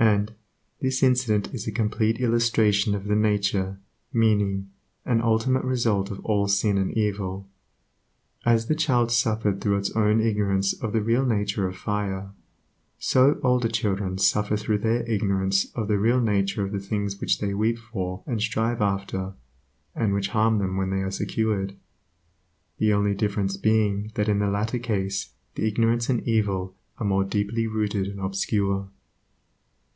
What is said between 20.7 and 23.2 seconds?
when they are secured; the only